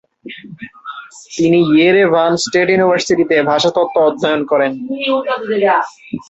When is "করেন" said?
4.51-4.71